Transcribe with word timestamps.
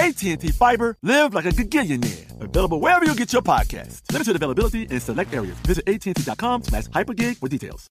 AT&T 0.00 0.48
Fiber, 0.52 0.96
live 1.02 1.34
like 1.34 1.44
a 1.44 1.50
gigillionaire. 1.50 2.40
Available 2.40 2.80
wherever 2.80 3.04
you 3.04 3.14
get 3.14 3.34
your 3.34 3.42
podcast. 3.42 4.00
Limited 4.10 4.34
availability 4.34 4.84
in 4.84 4.98
select 4.98 5.34
areas. 5.34 5.58
Visit 5.66 5.86
AT&T.com 5.86 6.62
slash 6.62 6.84
hypergig 6.86 7.36
for 7.36 7.48
details. 7.48 7.86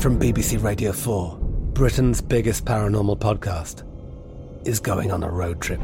From 0.00 0.18
BBC 0.18 0.60
Radio 0.60 0.90
4, 0.90 1.38
Britain's 1.72 2.20
biggest 2.20 2.64
paranormal 2.64 3.20
podcast 3.20 3.84
is 4.66 4.80
going 4.80 5.12
on 5.12 5.22
a 5.22 5.30
road 5.30 5.60
trip. 5.60 5.80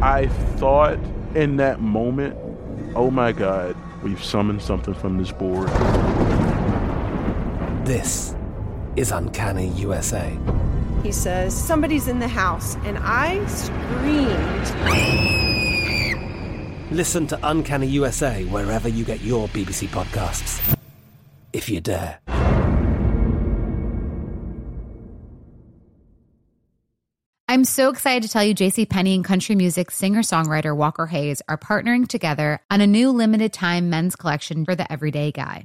I 0.00 0.28
thought 0.56 0.98
in 1.34 1.58
that 1.58 1.80
moment, 1.80 2.38
oh 2.96 3.10
my 3.10 3.32
God, 3.32 3.76
we've 4.02 4.24
summoned 4.24 4.62
something 4.62 4.94
from 4.94 5.18
this 5.18 5.30
board. 5.30 5.68
This 7.86 8.34
is 8.96 9.10
Uncanny 9.10 9.68
USA. 9.72 10.38
He 11.02 11.12
says, 11.12 11.56
Somebody's 11.56 12.08
in 12.08 12.18
the 12.18 12.28
house, 12.28 12.76
and 12.84 12.98
I 13.00 13.44
screamed. 13.46 14.68
Listen 16.90 17.26
to 17.28 17.38
Uncanny 17.42 17.86
USA 17.88 18.44
wherever 18.44 18.88
you 18.88 19.04
get 19.04 19.20
your 19.20 19.48
BBC 19.48 19.88
podcasts, 19.88 20.76
if 21.52 21.68
you 21.68 21.80
dare. 21.80 22.18
I'm 27.50 27.64
so 27.64 27.88
excited 27.88 28.24
to 28.24 28.28
tell 28.28 28.44
you 28.44 28.54
JC 28.54 28.86
JCPenney 28.86 29.14
and 29.14 29.24
country 29.24 29.54
music 29.54 29.90
singer-songwriter 29.90 30.76
Walker 30.76 31.06
Hayes 31.06 31.40
are 31.48 31.56
partnering 31.56 32.06
together 32.06 32.60
on 32.70 32.82
a 32.82 32.86
new 32.86 33.10
limited 33.10 33.54
time 33.54 33.88
men's 33.88 34.16
collection 34.16 34.66
for 34.66 34.74
the 34.74 34.90
everyday 34.92 35.32
guy. 35.32 35.64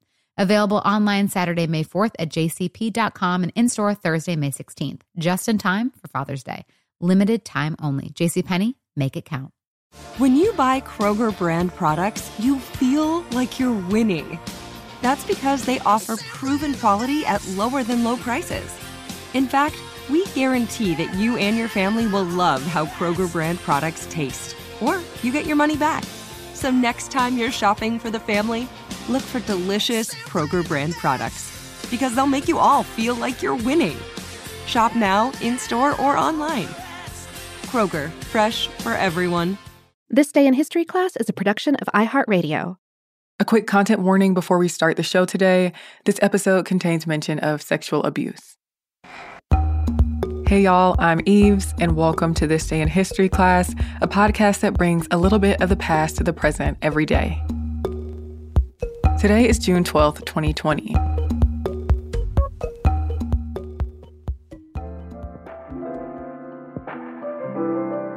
Available 0.37 0.77
online 0.77 1.27
Saturday, 1.27 1.67
May 1.67 1.83
4th 1.83 2.13
at 2.17 2.29
jcp.com 2.29 3.43
and 3.43 3.51
in 3.55 3.69
store 3.69 3.93
Thursday, 3.93 4.35
May 4.35 4.51
16th, 4.51 5.01
just 5.17 5.49
in 5.49 5.57
time 5.57 5.91
for 5.91 6.07
Father's 6.07 6.43
Day. 6.43 6.65
Limited 6.99 7.43
time 7.43 7.75
only. 7.81 8.09
JCPenney, 8.09 8.75
make 8.95 9.17
it 9.17 9.25
count. 9.25 9.51
When 10.17 10.35
you 10.35 10.53
buy 10.53 10.81
Kroger 10.81 11.37
brand 11.37 11.75
products, 11.75 12.31
you 12.39 12.59
feel 12.59 13.21
like 13.31 13.59
you're 13.59 13.77
winning. 13.89 14.39
That's 15.01 15.25
because 15.25 15.65
they 15.65 15.79
offer 15.79 16.15
proven 16.15 16.75
quality 16.75 17.25
at 17.25 17.45
lower 17.49 17.83
than 17.83 18.03
low 18.03 18.15
prices. 18.15 18.73
In 19.33 19.47
fact, 19.47 19.75
we 20.09 20.25
guarantee 20.27 20.95
that 20.95 21.13
you 21.15 21.37
and 21.37 21.57
your 21.57 21.67
family 21.67 22.07
will 22.07 22.23
love 22.23 22.61
how 22.63 22.85
Kroger 22.85 23.31
brand 23.31 23.59
products 23.59 24.07
taste, 24.09 24.55
or 24.79 25.01
you 25.23 25.31
get 25.31 25.45
your 25.45 25.55
money 25.55 25.75
back. 25.75 26.03
So 26.53 26.69
next 26.69 27.11
time 27.11 27.37
you're 27.37 27.51
shopping 27.51 27.99
for 27.99 28.09
the 28.09 28.19
family, 28.19 28.67
look 29.11 29.21
for 29.21 29.39
delicious 29.41 30.13
Kroger 30.13 30.67
brand 30.67 30.93
products 30.93 31.51
because 31.91 32.15
they'll 32.15 32.25
make 32.27 32.47
you 32.47 32.57
all 32.57 32.83
feel 32.83 33.15
like 33.15 33.41
you're 33.41 33.55
winning. 33.55 33.97
Shop 34.65 34.95
now, 34.95 35.31
in 35.41 35.57
store, 35.57 35.99
or 36.01 36.17
online. 36.17 36.67
Kroger, 37.67 38.09
fresh 38.31 38.67
for 38.67 38.93
everyone. 38.93 39.57
This 40.09 40.31
Day 40.31 40.47
in 40.47 40.53
History 40.53 40.85
class 40.85 41.15
is 41.17 41.29
a 41.29 41.33
production 41.33 41.75
of 41.75 41.87
iHeartRadio. 41.93 42.77
A 43.39 43.45
quick 43.45 43.65
content 43.65 44.01
warning 44.01 44.33
before 44.33 44.57
we 44.57 44.67
start 44.67 44.97
the 44.97 45.03
show 45.03 45.25
today 45.25 45.73
this 46.05 46.19
episode 46.21 46.65
contains 46.65 47.07
mention 47.07 47.39
of 47.39 47.61
sexual 47.61 48.03
abuse. 48.03 48.57
Hey 50.47 50.63
y'all, 50.63 50.95
I'm 50.99 51.21
Eves, 51.25 51.73
and 51.79 51.95
welcome 51.95 52.33
to 52.35 52.45
This 52.45 52.67
Day 52.67 52.81
in 52.81 52.89
History 52.89 53.29
class, 53.29 53.73
a 54.01 54.07
podcast 54.07 54.59
that 54.59 54.73
brings 54.73 55.07
a 55.09 55.17
little 55.17 55.39
bit 55.39 55.61
of 55.61 55.69
the 55.69 55.77
past 55.77 56.17
to 56.17 56.23
the 56.25 56.33
present 56.33 56.77
every 56.81 57.05
day. 57.05 57.41
Today 59.21 59.47
is 59.47 59.59
June 59.59 59.83
12th, 59.83 60.25
2020. 60.25 60.95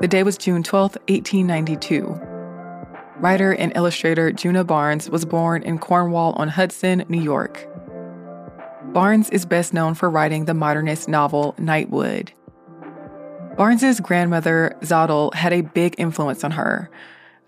The 0.01 0.09
day 0.09 0.23
was 0.23 0.39
June 0.39 0.63
12th, 0.63 0.97
1892. 1.11 2.07
Writer 3.19 3.53
and 3.53 3.77
illustrator 3.77 4.33
Djuna 4.33 4.67
Barnes 4.67 5.11
was 5.11 5.27
born 5.27 5.63
in 5.63 5.79
Cornwall 5.79 6.33
on 6.39 6.49
Hudson, 6.49 7.05
New 7.11 7.21
York. 7.21 7.69
Barnes 8.95 9.29
is 9.29 9.45
best 9.45 9.75
known 9.75 9.93
for 9.93 10.09
writing 10.09 10.47
the 10.47 10.55
modernist 10.55 11.07
novel 11.07 11.55
Nightwood. 11.59 12.31
Barnes's 13.59 14.01
grandmother, 14.01 14.75
Zadel, 14.81 15.35
had 15.35 15.53
a 15.53 15.61
big 15.61 15.97
influence 15.99 16.43
on 16.45 16.53
her. 16.53 16.89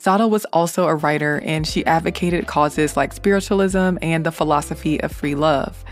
Zadel 0.01 0.31
was 0.31 0.45
also 0.47 0.87
a 0.87 0.95
writer 0.95 1.41
and 1.45 1.67
she 1.67 1.85
advocated 1.87 2.47
causes 2.47 2.97
like 2.97 3.13
spiritualism 3.13 3.99
and 4.03 4.25
the 4.25 4.33
philosophy 4.33 5.01
of 5.01 5.13
free 5.13 5.35
love. 5.35 5.85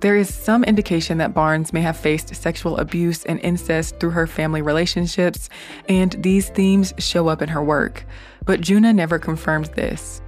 There 0.00 0.16
is 0.16 0.32
some 0.32 0.62
indication 0.62 1.18
that 1.18 1.34
Barnes 1.34 1.72
may 1.72 1.80
have 1.80 1.96
faced 1.96 2.34
sexual 2.34 2.76
abuse 2.76 3.24
and 3.24 3.40
incest 3.40 3.98
through 3.98 4.10
her 4.10 4.28
family 4.28 4.62
relationships, 4.62 5.48
and 5.88 6.12
these 6.12 6.50
themes 6.50 6.94
show 6.98 7.26
up 7.26 7.42
in 7.42 7.48
her 7.48 7.62
work, 7.62 8.04
but 8.44 8.60
Djuna 8.60 8.94
never 8.94 9.18
confirmed 9.18 9.66
this. 9.74 10.22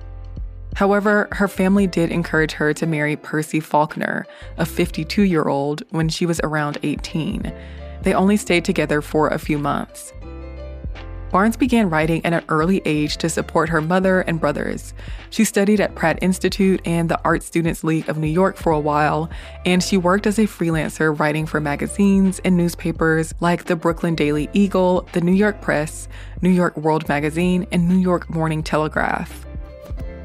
However, 0.74 1.28
her 1.32 1.46
family 1.46 1.86
did 1.86 2.10
encourage 2.10 2.52
her 2.52 2.74
to 2.74 2.86
marry 2.86 3.14
Percy 3.14 3.60
Faulkner, 3.60 4.26
a 4.56 4.66
52 4.66 5.22
year 5.22 5.44
old, 5.44 5.82
when 5.90 6.08
she 6.08 6.26
was 6.26 6.40
around 6.42 6.78
18. 6.82 7.52
They 8.02 8.14
only 8.14 8.36
stayed 8.36 8.64
together 8.64 9.00
for 9.00 9.28
a 9.28 9.38
few 9.38 9.58
months. 9.58 10.12
Barnes 11.30 11.56
began 11.56 11.90
writing 11.90 12.24
at 12.24 12.32
an 12.32 12.44
early 12.48 12.82
age 12.84 13.16
to 13.18 13.28
support 13.28 13.68
her 13.68 13.80
mother 13.80 14.22
and 14.22 14.40
brothers. 14.40 14.92
She 15.30 15.44
studied 15.44 15.80
at 15.80 15.94
Pratt 15.94 16.18
Institute 16.22 16.80
and 16.84 17.08
the 17.08 17.20
Art 17.24 17.42
Students 17.42 17.84
League 17.84 18.08
of 18.08 18.18
New 18.18 18.26
York 18.26 18.56
for 18.56 18.72
a 18.72 18.80
while, 18.80 19.30
and 19.64 19.82
she 19.82 19.96
worked 19.96 20.26
as 20.26 20.38
a 20.38 20.42
freelancer 20.42 21.16
writing 21.16 21.46
for 21.46 21.60
magazines 21.60 22.40
and 22.44 22.56
newspapers 22.56 23.32
like 23.40 23.64
the 23.64 23.76
Brooklyn 23.76 24.16
Daily 24.16 24.48
Eagle, 24.52 25.06
the 25.12 25.20
New 25.20 25.32
York 25.32 25.60
Press, 25.60 26.08
New 26.42 26.50
York 26.50 26.76
World 26.76 27.08
Magazine, 27.08 27.66
and 27.70 27.88
New 27.88 27.98
York 27.98 28.28
Morning 28.28 28.62
Telegraph. 28.62 29.46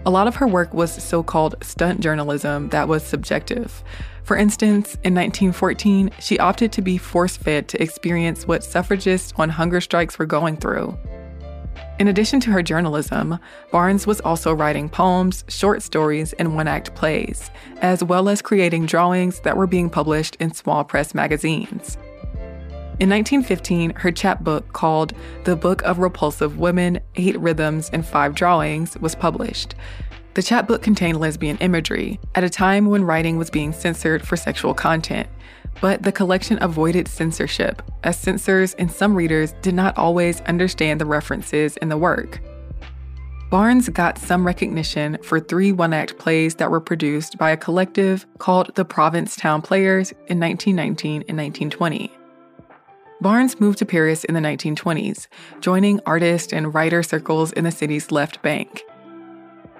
A 0.07 0.11
lot 0.11 0.27
of 0.27 0.35
her 0.35 0.47
work 0.47 0.71
was 0.71 0.91
so 0.91 1.23
called 1.23 1.55
stunt 1.61 1.99
journalism 1.99 2.69
that 2.69 2.87
was 2.87 3.03
subjective. 3.03 3.83
For 4.23 4.37
instance, 4.37 4.93
in 5.03 5.15
1914, 5.15 6.11
she 6.19 6.37
opted 6.37 6.71
to 6.73 6.83
be 6.83 6.99
force 6.99 7.35
fed 7.37 7.67
to 7.69 7.81
experience 7.81 8.47
what 8.47 8.63
suffragists 8.63 9.33
on 9.37 9.49
hunger 9.49 9.81
strikes 9.81 10.19
were 10.19 10.27
going 10.27 10.57
through. 10.57 10.95
In 11.97 12.07
addition 12.07 12.39
to 12.41 12.51
her 12.51 12.61
journalism, 12.61 13.39
Barnes 13.71 14.05
was 14.05 14.21
also 14.21 14.53
writing 14.53 14.89
poems, 14.89 15.43
short 15.47 15.81
stories, 15.81 16.33
and 16.33 16.55
one 16.55 16.67
act 16.67 16.93
plays, 16.93 17.49
as 17.81 18.03
well 18.03 18.29
as 18.29 18.43
creating 18.43 18.85
drawings 18.85 19.39
that 19.39 19.57
were 19.57 19.65
being 19.65 19.89
published 19.89 20.35
in 20.35 20.53
small 20.53 20.83
press 20.83 21.15
magazines. 21.15 21.97
In 22.97 23.09
1915, 23.09 23.89
her 23.95 24.09
chapbook 24.09 24.71
called 24.71 25.11
The 25.43 25.57
Book 25.57 25.81
of 25.81 25.99
Repulsive 25.99 26.59
Women 26.59 27.01
Eight 27.15 27.37
Rhythms 27.37 27.89
and 27.91 28.05
Five 28.05 28.35
Drawings 28.35 28.97
was 28.99 29.15
published. 29.15 29.75
The 30.35 30.41
chapbook 30.41 30.81
contained 30.81 31.19
lesbian 31.19 31.57
imagery 31.57 32.21
at 32.35 32.45
a 32.45 32.49
time 32.49 32.85
when 32.85 33.03
writing 33.03 33.37
was 33.37 33.49
being 33.49 33.73
censored 33.73 34.25
for 34.25 34.37
sexual 34.37 34.73
content. 34.73 35.27
But 35.81 36.03
the 36.03 36.11
collection 36.13 36.57
avoided 36.61 37.09
censorship, 37.09 37.81
as 38.05 38.17
censors 38.17 38.73
and 38.75 38.89
some 38.89 39.13
readers 39.13 39.53
did 39.61 39.75
not 39.75 39.97
always 39.97 40.39
understand 40.41 41.01
the 41.01 41.05
references 41.05 41.75
in 41.77 41.89
the 41.89 41.97
work. 41.97 42.39
Barnes 43.49 43.89
got 43.89 44.17
some 44.17 44.47
recognition 44.47 45.17
for 45.21 45.41
three 45.41 45.73
one 45.73 45.91
act 45.91 46.17
plays 46.17 46.55
that 46.55 46.71
were 46.71 46.79
produced 46.79 47.37
by 47.37 47.51
a 47.51 47.57
collective 47.57 48.25
called 48.37 48.73
the 48.75 48.85
Provincetown 48.85 49.61
Players 49.61 50.11
in 50.27 50.39
1919 50.39 51.25
and 51.27 51.37
1920. 51.37 52.09
Barnes 53.21 53.59
moved 53.61 53.79
to 53.79 53.85
Paris 53.85 54.25
in 54.25 54.33
the 54.35 54.41
1920s, 54.41 55.27
joining 55.61 56.01
artist 56.05 56.51
and 56.51 56.73
writer 56.73 57.01
circles 57.01 57.53
in 57.53 57.63
the 57.63 57.71
city's 57.71 58.11
left 58.11 58.41
bank. 58.41 58.83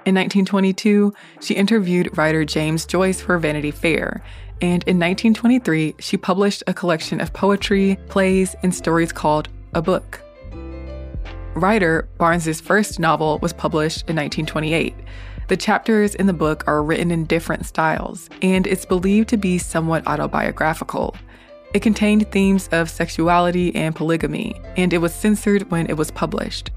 In 0.05 0.15
1922, 0.15 1.13
she 1.41 1.53
interviewed 1.53 2.17
writer 2.17 2.45
James 2.45 2.85
Joyce 2.85 3.19
for 3.19 3.37
Vanity 3.37 3.71
Fair, 3.71 4.23
and 4.61 4.83
in 4.83 4.97
1923, 4.97 5.95
she 5.99 6.15
published 6.15 6.63
a 6.65 6.73
collection 6.73 7.19
of 7.19 7.33
poetry, 7.33 7.99
plays, 8.07 8.55
and 8.63 8.73
stories 8.73 9.11
called 9.11 9.49
A 9.73 9.81
Book. 9.81 10.21
Ryder, 11.55 12.07
Barnes's 12.17 12.61
first 12.61 12.99
novel, 12.99 13.39
was 13.41 13.51
published 13.51 14.09
in 14.09 14.15
1928. 14.15 14.95
The 15.47 15.57
chapters 15.57 16.15
in 16.15 16.25
the 16.25 16.33
book 16.33 16.63
are 16.67 16.83
written 16.83 17.11
in 17.11 17.25
different 17.25 17.65
styles, 17.65 18.29
and 18.41 18.65
it's 18.65 18.85
believed 18.85 19.27
to 19.29 19.37
be 19.37 19.57
somewhat 19.57 20.07
autobiographical. 20.07 21.15
It 21.75 21.81
contained 21.81 22.31
themes 22.31 22.69
of 22.71 22.89
sexuality 22.89 23.75
and 23.75 23.93
polygamy, 23.93 24.55
and 24.77 24.93
it 24.93 24.99
was 24.99 25.13
censored 25.13 25.69
when 25.71 25.87
it 25.87 25.97
was 25.97 26.09
published. 26.09 26.71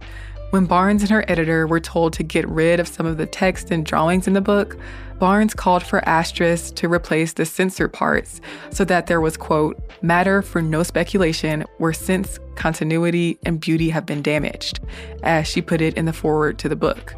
When 0.51 0.67
Barnes 0.67 1.03
and 1.03 1.11
her 1.13 1.25
editor 1.29 1.69
were 1.69 1.79
told 1.79 2.15
to 2.15 2.25
get 2.25 2.49
rid 2.49 2.81
of 2.81 2.89
some 2.89 3.07
of 3.07 3.17
the 3.17 3.25
text 3.25 3.71
and 3.71 3.87
drawings 3.87 4.27
in 4.27 4.33
the 4.33 4.41
book, 4.41 4.77
Barnes 5.21 5.55
called 5.55 5.85
for 5.85 6.05
asterisks 6.09 6.73
to 6.73 6.93
replace 6.93 7.33
the 7.33 7.47
censored 7.47 7.93
parts 7.93 8.41
so 8.71 8.85
that 8.87 9.07
there 9.07 9.21
was, 9.21 9.37
quote, 9.37 9.81
matter 10.03 10.43
for 10.43 10.61
no 10.61 10.83
speculation 10.83 11.65
where 11.77 11.93
sense, 11.93 12.41
continuity, 12.57 13.39
and 13.47 13.61
beauty 13.61 13.91
have 13.91 14.05
been 14.05 14.21
damaged, 14.21 14.81
as 15.23 15.47
she 15.47 15.63
put 15.63 15.81
it 15.81 15.95
in 15.95 16.07
the 16.07 16.13
foreword 16.13 16.59
to 16.59 16.69
the 16.69 16.75
book. 16.75 17.15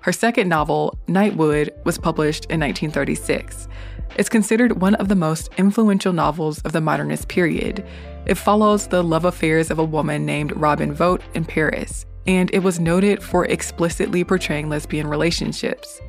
Her 0.00 0.12
second 0.12 0.48
novel, 0.48 0.98
Nightwood, 1.06 1.70
was 1.84 1.98
published 1.98 2.44
in 2.46 2.60
1936. 2.60 3.68
It's 4.16 4.28
considered 4.28 4.80
one 4.80 4.94
of 4.96 5.08
the 5.08 5.14
most 5.14 5.50
influential 5.58 6.12
novels 6.12 6.60
of 6.60 6.72
the 6.72 6.80
modernist 6.80 7.28
period. 7.28 7.84
It 8.26 8.36
follows 8.36 8.86
the 8.86 9.02
love 9.02 9.24
affairs 9.24 9.70
of 9.70 9.78
a 9.78 9.84
woman 9.84 10.24
named 10.24 10.56
Robin 10.56 10.92
Vote 10.92 11.22
in 11.34 11.44
Paris, 11.44 12.06
and 12.26 12.50
it 12.52 12.60
was 12.60 12.80
noted 12.80 13.22
for 13.22 13.44
explicitly 13.46 14.24
portraying 14.24 14.68
lesbian 14.68 15.06
relationships. 15.06 16.00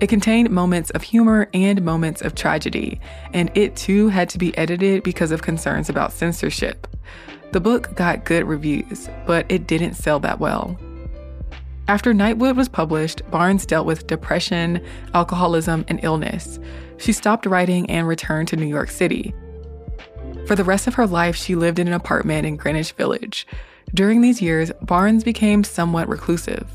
It 0.00 0.08
contained 0.08 0.50
moments 0.50 0.90
of 0.90 1.02
humor 1.02 1.48
and 1.54 1.82
moments 1.82 2.20
of 2.20 2.34
tragedy, 2.34 3.00
and 3.32 3.50
it 3.54 3.76
too 3.76 4.08
had 4.08 4.28
to 4.30 4.38
be 4.38 4.56
edited 4.58 5.02
because 5.02 5.30
of 5.30 5.42
concerns 5.42 5.88
about 5.88 6.12
censorship. 6.12 6.86
The 7.52 7.60
book 7.60 7.94
got 7.94 8.24
good 8.24 8.44
reviews, 8.44 9.08
but 9.26 9.46
it 9.48 9.66
didn't 9.66 9.94
sell 9.94 10.20
that 10.20 10.40
well. 10.40 10.78
After 11.88 12.12
Nightwood 12.12 12.56
was 12.56 12.68
published, 12.68 13.22
Barnes 13.30 13.64
dealt 13.64 13.86
with 13.86 14.08
depression, 14.08 14.84
alcoholism, 15.14 15.84
and 15.86 16.00
illness. 16.02 16.58
She 16.96 17.12
stopped 17.12 17.46
writing 17.46 17.88
and 17.88 18.08
returned 18.08 18.48
to 18.48 18.56
New 18.56 18.66
York 18.66 18.90
City. 18.90 19.32
For 20.46 20.56
the 20.56 20.64
rest 20.64 20.88
of 20.88 20.94
her 20.94 21.06
life, 21.06 21.36
she 21.36 21.54
lived 21.54 21.78
in 21.78 21.86
an 21.86 21.94
apartment 21.94 22.44
in 22.44 22.56
Greenwich 22.56 22.90
Village. 22.92 23.46
During 23.94 24.20
these 24.20 24.42
years, 24.42 24.72
Barnes 24.82 25.22
became 25.22 25.62
somewhat 25.62 26.08
reclusive. 26.08 26.68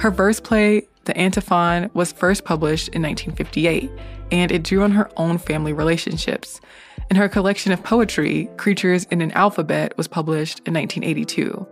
Her 0.00 0.10
verse 0.10 0.40
play, 0.40 0.88
The 1.04 1.16
Antiphon, 1.16 1.88
was 1.94 2.10
first 2.10 2.44
published 2.44 2.88
in 2.88 3.02
1958, 3.02 3.88
and 4.32 4.50
it 4.50 4.64
drew 4.64 4.82
on 4.82 4.90
her 4.92 5.10
own 5.16 5.38
family 5.38 5.72
relationships. 5.72 6.60
And 7.08 7.16
her 7.18 7.28
collection 7.28 7.70
of 7.70 7.84
poetry, 7.84 8.50
Creatures 8.56 9.04
in 9.12 9.20
an 9.20 9.30
Alphabet, 9.32 9.96
was 9.96 10.08
published 10.08 10.58
in 10.66 10.74
1982. 10.74 11.68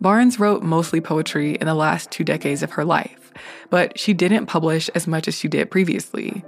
Barnes 0.00 0.38
wrote 0.38 0.62
mostly 0.62 1.00
poetry 1.00 1.54
in 1.54 1.66
the 1.66 1.74
last 1.74 2.10
two 2.10 2.24
decades 2.24 2.62
of 2.62 2.72
her 2.72 2.84
life, 2.84 3.32
but 3.70 3.98
she 3.98 4.12
didn't 4.12 4.46
publish 4.46 4.88
as 4.90 5.06
much 5.06 5.28
as 5.28 5.36
she 5.36 5.48
did 5.48 5.70
previously. 5.70 6.44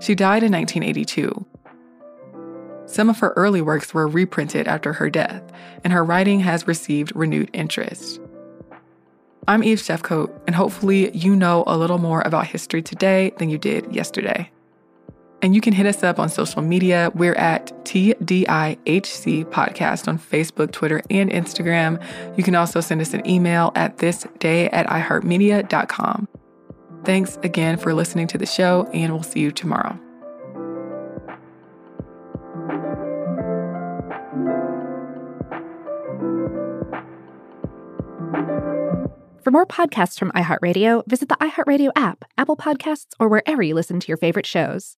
She 0.00 0.14
died 0.14 0.42
in 0.42 0.52
1982. 0.52 1.46
Some 2.86 3.10
of 3.10 3.18
her 3.18 3.32
early 3.36 3.60
works 3.60 3.92
were 3.92 4.08
reprinted 4.08 4.66
after 4.66 4.94
her 4.94 5.10
death, 5.10 5.42
and 5.84 5.92
her 5.92 6.04
writing 6.04 6.40
has 6.40 6.66
received 6.66 7.14
renewed 7.14 7.50
interest. 7.52 8.20
I'm 9.46 9.62
Eve 9.62 9.82
Jeff 9.82 10.02
Coat, 10.02 10.42
and 10.46 10.56
hopefully, 10.56 11.10
you 11.16 11.36
know 11.36 11.64
a 11.66 11.76
little 11.76 11.98
more 11.98 12.22
about 12.24 12.46
history 12.46 12.82
today 12.82 13.32
than 13.38 13.50
you 13.50 13.58
did 13.58 13.94
yesterday. 13.94 14.50
And 15.40 15.54
you 15.54 15.60
can 15.60 15.72
hit 15.72 15.86
us 15.86 16.02
up 16.02 16.18
on 16.18 16.28
social 16.28 16.62
media. 16.62 17.12
We're 17.14 17.34
at 17.34 17.66
TDIHC 17.84 19.44
Podcast 19.46 20.08
on 20.08 20.18
Facebook, 20.18 20.72
Twitter, 20.72 21.00
and 21.10 21.30
Instagram. 21.30 22.02
You 22.36 22.42
can 22.42 22.56
also 22.56 22.80
send 22.80 23.00
us 23.00 23.14
an 23.14 23.28
email 23.28 23.70
at 23.76 23.98
thisday 23.98 24.68
at 24.72 24.86
iHeartMedia.com. 24.88 26.28
Thanks 27.04 27.38
again 27.42 27.78
for 27.78 27.94
listening 27.94 28.26
to 28.26 28.38
the 28.38 28.46
show, 28.46 28.88
and 28.92 29.12
we'll 29.12 29.22
see 29.22 29.40
you 29.40 29.52
tomorrow. 29.52 29.98
For 39.48 39.50
more 39.50 39.64
podcasts 39.64 40.18
from 40.18 40.30
iHeartRadio, 40.32 41.06
visit 41.06 41.30
the 41.30 41.36
iHeartRadio 41.36 41.88
app, 41.96 42.26
Apple 42.36 42.54
Podcasts, 42.54 43.14
or 43.18 43.28
wherever 43.28 43.62
you 43.62 43.74
listen 43.74 43.98
to 43.98 44.08
your 44.08 44.18
favorite 44.18 44.44
shows. 44.44 44.97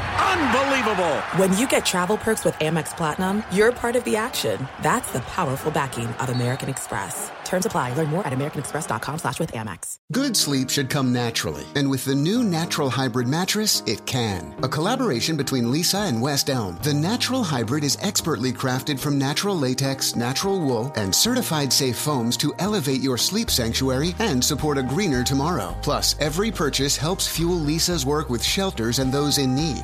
Unbelievable! 0.21 1.17
When 1.37 1.57
you 1.57 1.67
get 1.67 1.85
travel 1.85 2.17
perks 2.17 2.45
with 2.45 2.53
Amex 2.55 2.95
Platinum, 2.95 3.43
you're 3.51 3.71
part 3.71 3.95
of 3.95 4.03
the 4.03 4.15
action. 4.15 4.67
That's 4.81 5.11
the 5.11 5.21
powerful 5.21 5.71
backing 5.71 6.07
of 6.07 6.29
American 6.29 6.69
Express. 6.69 7.31
Terms 7.43 7.65
apply. 7.65 7.93
Learn 7.95 8.07
more 8.07 8.25
at 8.25 8.31
americanexpress.com 8.31 9.19
slash 9.19 9.37
with 9.37 9.51
Amex. 9.51 9.97
Good 10.13 10.37
sleep 10.37 10.69
should 10.69 10.89
come 10.89 11.11
naturally. 11.11 11.65
And 11.75 11.89
with 11.89 12.05
the 12.05 12.15
new 12.15 12.43
Natural 12.43 12.89
Hybrid 12.89 13.27
mattress, 13.27 13.83
it 13.85 14.05
can. 14.05 14.55
A 14.63 14.69
collaboration 14.69 15.35
between 15.35 15.65
Leesa 15.65 16.07
and 16.07 16.21
West 16.21 16.49
Elm, 16.49 16.79
the 16.81 16.93
Natural 16.93 17.43
Hybrid 17.43 17.83
is 17.83 17.97
expertly 18.01 18.53
crafted 18.53 18.97
from 18.97 19.17
natural 19.17 19.57
latex, 19.57 20.15
natural 20.15 20.61
wool, 20.61 20.93
and 20.95 21.13
certified 21.13 21.73
safe 21.73 21.97
foams 21.97 22.37
to 22.37 22.53
elevate 22.59 23.01
your 23.01 23.17
sleep 23.17 23.49
sanctuary 23.49 24.15
and 24.19 24.41
support 24.41 24.77
a 24.77 24.83
greener 24.83 25.23
tomorrow. 25.23 25.75
Plus, 25.81 26.15
every 26.21 26.51
purchase 26.51 26.95
helps 26.95 27.27
fuel 27.27 27.59
Leesa's 27.59 28.05
work 28.05 28.29
with 28.29 28.41
shelters 28.41 28.99
and 28.99 29.11
those 29.11 29.39
in 29.39 29.53
need. 29.53 29.83